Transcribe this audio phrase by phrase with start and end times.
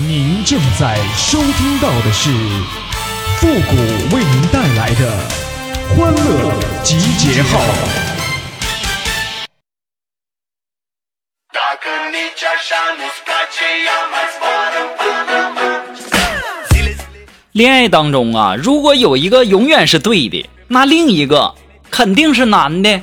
[0.00, 2.30] 您正在收听到的是
[3.38, 3.74] 复古
[4.14, 5.10] 为您带来的
[5.88, 6.52] 欢乐
[6.84, 7.58] 集结号。
[17.50, 21.52] 恋爱当中啊，如果有一个永远是对的，那另一个
[21.90, 23.00] 肯定是男的。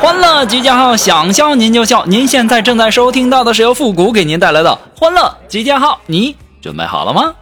[0.00, 2.04] 欢乐集结号，想笑您就笑。
[2.06, 7.34] 您现在正在收听到的是由复古给您带来的欢乐集结号，你准备好了吗？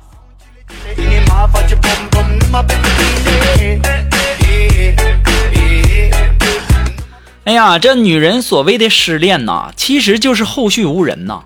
[7.45, 11.41] 哎呀，这女人所谓的失恋呐，其实就是后续无人呐。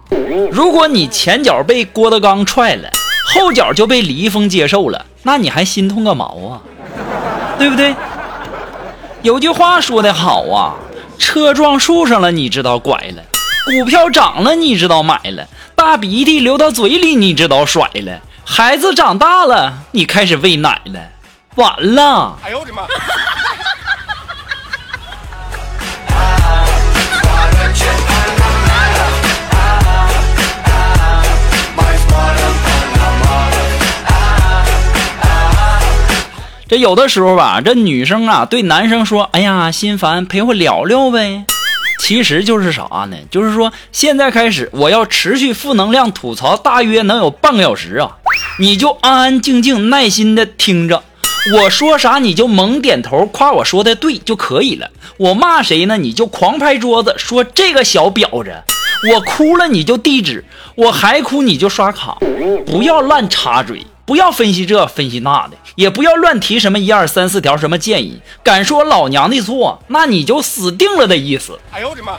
[0.52, 2.90] 如果你前脚被郭德纲踹了，
[3.34, 6.60] 后脚就被李易峰接受了，那你还心痛个毛啊？
[7.58, 7.94] 对不对？
[9.22, 10.76] 有句话说得好啊。
[11.18, 13.22] 车撞树上了，你知道拐了；
[13.66, 15.44] 股票涨了，你知道买了；
[15.74, 21.00] 大鼻涕流到嘴里，你知道甩了；孩子长大了，你开始喂奶了。
[21.56, 22.38] 完了！
[22.44, 22.82] 哎呦我的妈！
[36.68, 41.46] 这有的时候吧，这女生啊对男生说：“哎呀，心烦，陪我聊聊呗。”
[41.98, 43.16] 其实就是啥呢？
[43.30, 48.18] 就是说现在开始我要持续负能量吐槽，大约能有半个小时啊。
[48.58, 51.02] 你就安安静静耐心的听着，
[51.54, 54.90] 我说啥你就猛点头，夸我说的对就可以了。
[55.16, 55.96] 我骂谁呢？
[55.96, 58.52] 你就狂拍桌子说这个小婊子。
[59.10, 60.44] 我哭了你就递纸，
[60.74, 62.18] 我还哭你就刷卡，
[62.66, 63.86] 不要乱插嘴。
[64.08, 68.22] 不要分析这分析那的，也不要乱提什么一二三四条什么建议。
[68.42, 71.60] 敢说老娘的错，那你就死定了的意思。
[71.70, 72.16] 哎呦我的妈！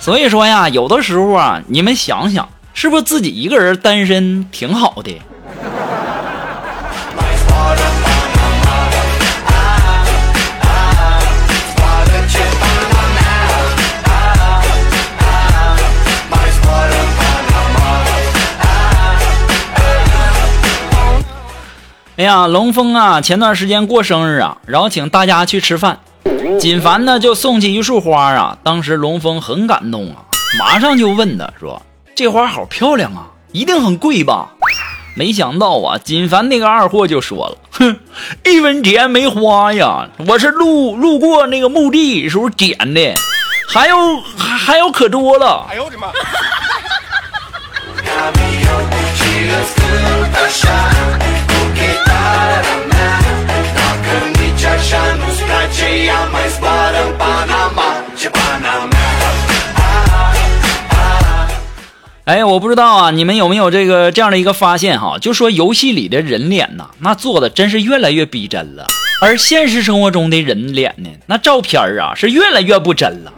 [0.00, 5.20] 所以说呀，有的时候啊，你们想想，是不是自己一个人单身挺好的？
[22.22, 25.98] 哎呀，龙峰啊，前段时间过生日啊，然后请大家去吃饭。
[26.60, 30.22] 锦凡呢就送去一束花啊，当时龙峰很感动啊，
[30.56, 31.82] 马上就问他说
[32.14, 34.50] ：“这花好漂亮啊，一定很贵吧？”
[35.18, 37.98] 没想到啊，锦凡那个二货就说了：“哼，
[38.44, 43.14] 一分钱没花呀，我是路路过那个墓地时候捡的，
[43.66, 43.96] 还有
[44.38, 46.06] 还还有可多了。”哎呦我的妈！
[62.32, 65.18] 哎，我不知道啊，你们有没有这个这样的一个发现哈？
[65.20, 68.86] 就说游戏里的人脸呐，那做的真是越来越逼真了，
[69.20, 73.32] 而现实生活中的人脸呢，那照片啊是越来越不真了。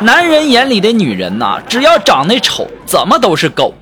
[0.00, 3.74] 男人眼里的女人呐，只要长得丑，怎么都是狗；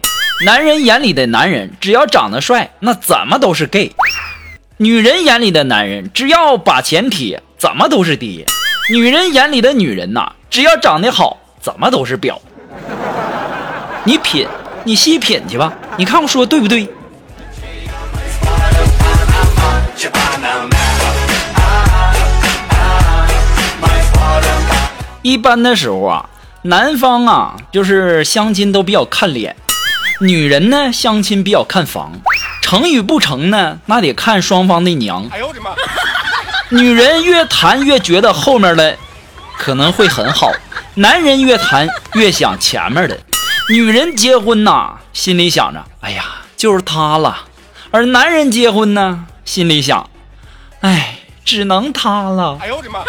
[0.45, 3.93] 男人眼里的男人，只要长得帅，那怎么都是 gay。
[4.79, 8.45] 女人眼里的男人，只要把钱贴，怎么都是爹；
[8.91, 12.37] 女人眼里的女人呐，只要长得好，怎么都是婊。
[14.07, 14.47] 你品，
[14.85, 16.87] 你细品去吧，你看我说对不对？
[25.23, 26.29] 一般的时候啊，
[26.63, 29.57] 男方啊就是相亲都比较看脸，
[30.21, 32.13] 女人呢相亲比较看房。
[32.61, 33.79] 成与不成呢？
[33.87, 35.27] 那得看双方的娘。
[35.31, 35.71] 哎呦我的妈！
[36.69, 38.97] 女人越谈越觉得后面的
[39.59, 40.51] 可能会很好，
[40.95, 43.19] 男人越谈越想前面的。
[43.71, 46.25] 女人结婚呐，心里想着，哎呀，
[46.57, 47.35] 就是他了；
[47.91, 50.11] 而男人结婚呢，心里想，
[50.81, 52.59] 哎，只能他了。
[52.61, 53.01] 哎呦我的妈！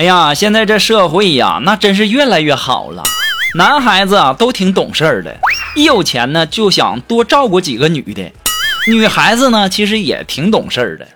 [0.00, 3.02] 哎呀，现在这社会呀，那真是越来越好了。
[3.54, 5.36] 男孩子啊，都挺懂事儿的，
[5.76, 8.32] 一有钱呢，就想多照顾几个女的。
[8.88, 11.06] 女孩子呢，其实也挺懂事儿的。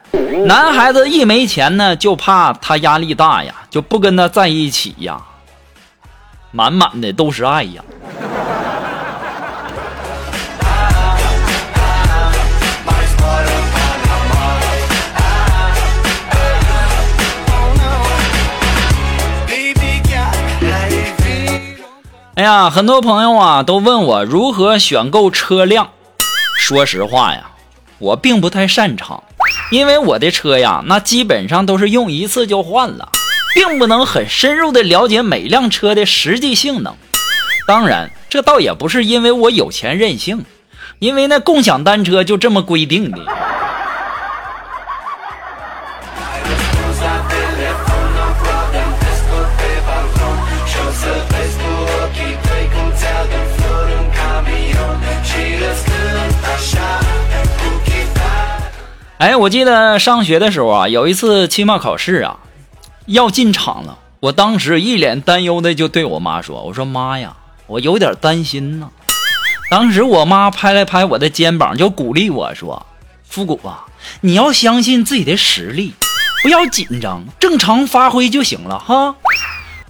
[0.45, 5.19] 男孩子一没钱呢，就怕他压力大呀，就不跟他在一起呀。
[6.51, 7.83] 满满的都是爱呀。
[22.45, 25.89] 呀，很多朋友啊都问我如何选购车辆。
[26.59, 27.53] 说实话呀，
[27.99, 29.23] 我并不太擅长，
[29.71, 33.09] 因为我的车呀，那基本上都是用一次就换了，
[33.55, 36.95] 并不能很深入的了解每辆车的实际性能。
[37.67, 40.45] 当然，这倒也不是因为我有钱任性，
[40.99, 43.19] 因为那共享单车就这么规定的。
[59.19, 62.39] 哎，我记得上学的时候啊，有一次期末考试啊，
[63.07, 63.99] 要进场了。
[64.21, 68.91] 我当时一脸担忧的就对我妈说：“我说妈呀，我有点担心呢。”
[69.71, 72.85] 当时我妈拍了拍我的肩膀，就鼓励我说
[73.23, 73.85] ：“复古啊，
[74.23, 75.95] 你要相信自己的实力，
[76.43, 79.15] 不要紧张，正常发挥就行了哈。”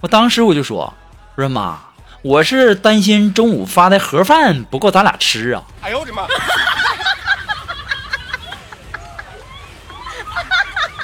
[0.01, 0.93] 我当时我就说
[1.35, 1.79] ：“我说妈，
[2.21, 6.23] 我是担心中午发的盒饭不够咱俩吃啊。”哎呦我的妈！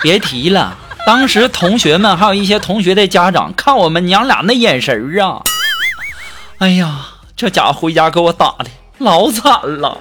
[0.01, 0.75] 别提了，
[1.06, 5.42] 当时同学们还有一些同学的家长看我们娘俩那眼神儿啊，
[6.57, 8.65] 哎呀，这家伙回家给我打的
[8.98, 9.98] 老惨了。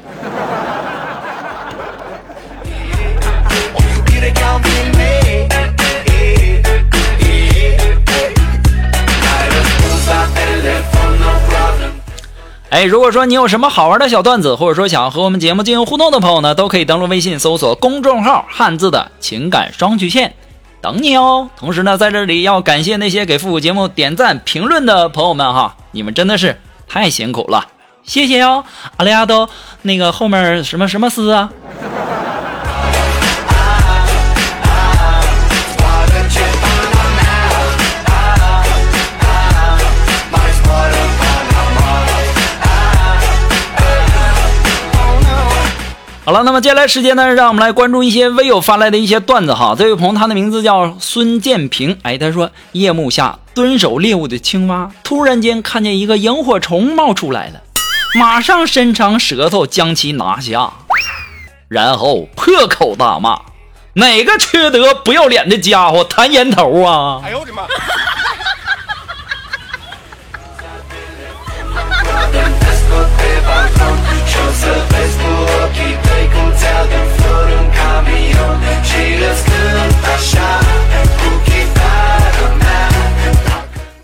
[12.70, 20.34] 哎，如果说你有什么好玩的小段子，或者说想和我们节目进行互动的朋友呢，都可以登录微信搜索公众号“汉字的情感双曲线”，
[20.80, 21.50] 等你哦。
[21.56, 27.66] 同时呢，在这里要感谢那些给复古节目点赞评论的朋友们哈，你们真的是太辛苦了，
[28.04, 28.64] 谢谢哟。
[28.98, 29.50] 阿里亚多，
[29.82, 31.50] 那个后面什么什么斯啊？
[46.30, 49.74] 好了，那么接下来时间呢，让我们来关注一些微友发来的一些段子哈。
[49.76, 57.60] 这位朋友他的名字叫孙建平，哎，他说夜幕下蹲守猎物的青蛙突然间看见一个萤火虫冒出来了，
[58.14, 60.72] 马上伸长舌头将其拿下，
[61.66, 63.40] 然后破口大骂
[63.94, 67.62] ：“哪个缺德不要脸的家伙弹烟头啊！”哎呦我的妈！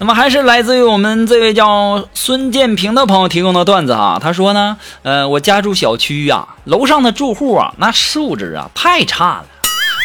[0.06, 4.20] 那么还是来自于我们这位叫孙建平的朋友提供的段子哈。
[4.22, 9.46] 他说呢，呃，我家住小区呀，楼上的住户啊，那素质啊太差了，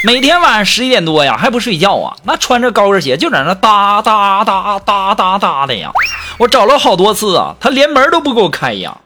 [0.03, 5.92] 每天晚上十一点多呀还不睡觉啊，那穿着高跟鞋就在那哒哒哒哒哒哒的呀。
[6.39, 8.98] 我找了好多次啊，他连门都不给我开呀。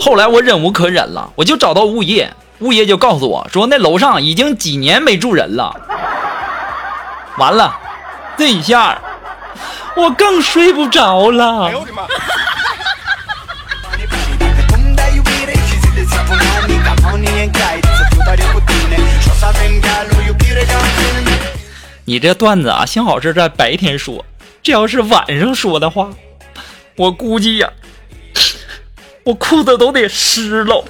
[0.00, 5.74] 后来我忍无可忍了，我就找到物业，物业就告诉我说，那楼上已经几年没住人了。
[7.36, 7.76] 完了，
[8.36, 8.96] 这一下。
[9.96, 11.64] 我更睡不着了。
[11.66, 12.06] 哎呦我的妈！
[22.04, 24.24] 你这段子啊，幸好是在白天说，
[24.62, 26.10] 这要是晚上说的话，
[26.96, 27.68] 我估计呀，
[29.24, 30.84] 我裤子都得湿了。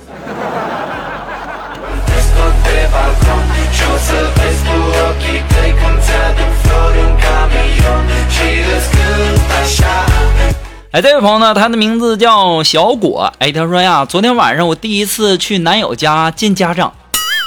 [10.93, 13.31] 哎，这位朋友呢，他的名字叫小果。
[13.39, 16.95] 哎，他说呀，昨天晚上我第一次去男友家见家长，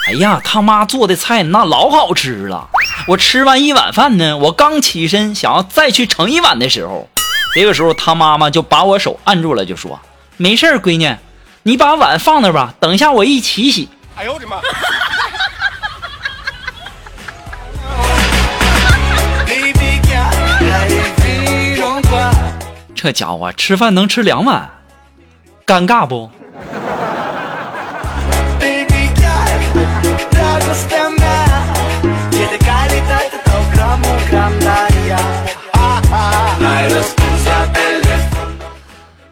[0.08, 2.70] 哎呀，他妈做的菜那老好吃了。
[3.08, 7.10] 我吃完一碗饭呢，我刚起身想要再去盛一碗的时候，
[7.56, 10.00] 这个时候他妈妈就把我手按住了，就说
[10.38, 11.16] ：“没事闺女，
[11.64, 14.58] 你把碗放那吧，等一下我一起洗。”哎呦我的妈！
[23.02, 24.70] 这家伙吃饭能吃两碗，
[25.66, 26.30] 尴尬不？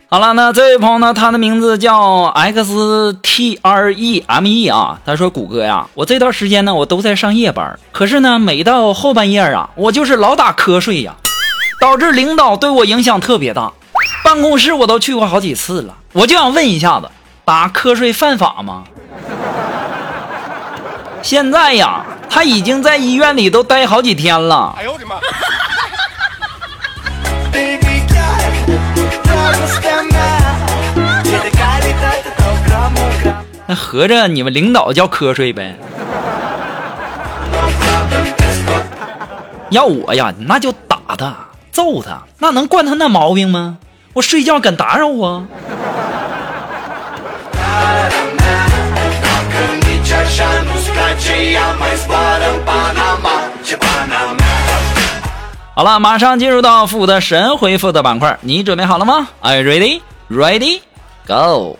[0.10, 1.14] 好了，那这位朋友呢？
[1.14, 4.98] 他的名字叫 X T R E M E 啊。
[5.06, 11.14] 他说：“谷歌呀，我这段时间呢，我都在上夜班，可是呢，每到后半夜啊，我就是老打瞌睡呀。”
[11.80, 13.72] 导致领导对我影响特别大，
[14.24, 15.96] 办公室我都去过好几次了。
[16.14, 17.10] 我就想问一下子，
[17.46, 18.84] 打瞌睡犯法吗？
[21.22, 24.76] 现在呀，他已经在医院里都待好几天了。
[24.78, 25.16] 哎呦我的妈！
[33.70, 35.78] 那合着你们领导叫瞌睡呗？
[39.70, 41.36] 要我呀，那就打他、
[41.78, 43.78] 揍他，那能惯他那毛病吗？
[44.14, 45.46] 我睡觉敢打扰我？
[55.76, 60.02] 好了，马上进入到复古的神回复的板块，你准备好了吗？Are you ready?
[60.32, 60.82] Ready?
[61.28, 61.78] Go!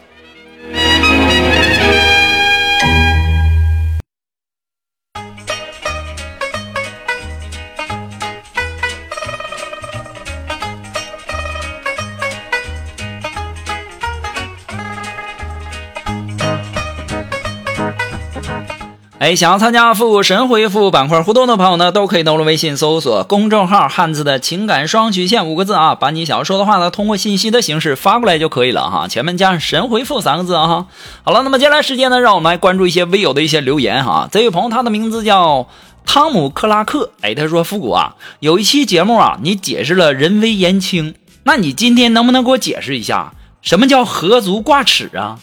[19.20, 30.86] 哎，想要参加复古神回复板块互动的朋友呢，都可以登录微信搜索公众号“汉字的情感双曲线”五个字啊，把你想要说的话呢，通过信息的形式发过来就可以了哈，前面加上“神回复”三个字啊。
[31.24, 34.30] 好了，那么接下来时间呢，让我们来关注一些微友的一些留言哈。
[34.32, 35.68] 这位朋友他的名字叫
[36.06, 43.34] 汤姆克拉克，哎，他说复古啊，有一期节目啊，你解释了人微言轻，那你今天能不能给我解释一下
[43.64, 45.40] 什么叫合足挂齿啊？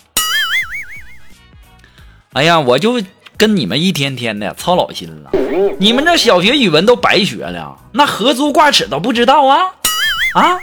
[2.34, 3.02] 哎呀，我就。
[3.36, 5.30] 跟你们一天天的操老心了，
[5.78, 9.74] 你们这小学语文都白学了，那合足挂齿都不知道啊
[10.34, 10.58] 啊！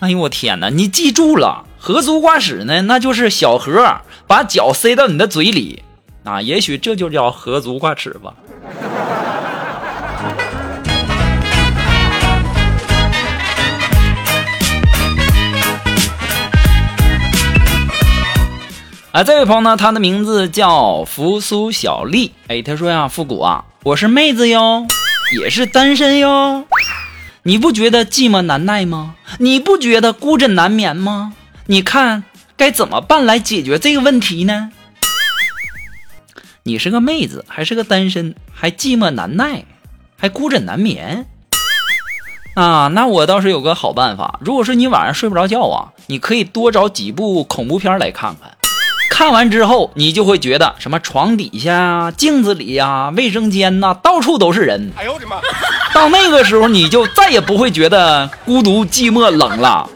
[0.00, 5.84] 哎呦我天哪，你记住了，合足挂齿呢，那就是小何把脚塞到你的嘴里
[6.24, 8.34] 啊，也许这就叫合足挂齿吧。
[19.12, 22.32] 啊，这位朋友呢，他的名字叫扶苏小丽。
[22.46, 24.86] 哎，他说呀，复古啊，我是妹子哟，
[25.40, 26.64] 也是单身哟。
[27.42, 29.16] 你不觉得寂寞难耐吗？
[29.38, 31.32] 你不觉得孤枕难眠吗？
[31.66, 32.22] 你看
[32.56, 34.70] 该怎么办来解决这个问题呢？
[36.62, 39.64] 你是个妹子，还是个单身，还寂寞难耐，
[40.16, 41.26] 还孤枕难眠
[42.54, 42.86] 啊？
[42.94, 44.38] 那我倒是有个好办法。
[44.40, 48.56] 如果说你晚上睡不着觉啊，你可以多找几部恐怖片来看看。
[49.20, 54.92] 看完之后，你就会觉得什么床底下啊、镜子里呀、卫生间呐，到处都是人。
[54.96, 55.36] 哎呦我的妈！
[55.92, 59.86] 到那个时候，你就再也不会觉得孤独、寂寞、冷了。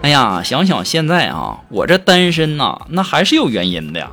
[0.00, 4.08] 哎呀，想想现在啊，我这单身呐，那还是有原因的呀。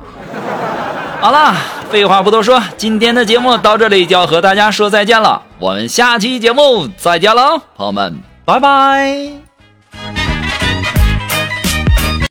[1.22, 1.54] 好了，
[1.90, 5.40] 废话不多说，今天的节目到这里就要和大家说再见了。
[5.58, 9.45] 我们下期节目再见了，朋友们，拜拜。